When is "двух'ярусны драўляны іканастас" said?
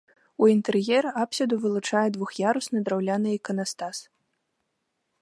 2.17-3.97